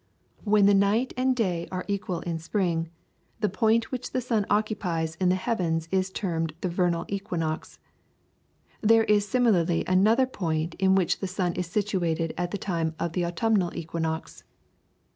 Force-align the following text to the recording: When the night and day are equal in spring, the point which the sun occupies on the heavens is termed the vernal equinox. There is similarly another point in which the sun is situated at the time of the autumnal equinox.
When 0.45 0.65
the 0.65 0.73
night 0.73 1.13
and 1.15 1.35
day 1.35 1.67
are 1.71 1.85
equal 1.87 2.21
in 2.21 2.39
spring, 2.39 2.89
the 3.39 3.47
point 3.49 3.91
which 3.91 4.13
the 4.13 4.19
sun 4.19 4.47
occupies 4.49 5.15
on 5.21 5.29
the 5.29 5.35
heavens 5.35 5.87
is 5.91 6.09
termed 6.09 6.55
the 6.61 6.69
vernal 6.69 7.05
equinox. 7.07 7.77
There 8.81 9.03
is 9.03 9.27
similarly 9.27 9.83
another 9.85 10.25
point 10.25 10.73
in 10.79 10.95
which 10.95 11.19
the 11.19 11.27
sun 11.27 11.53
is 11.53 11.67
situated 11.67 12.33
at 12.35 12.49
the 12.49 12.57
time 12.57 12.95
of 12.99 13.13
the 13.13 13.23
autumnal 13.27 13.77
equinox. 13.77 14.43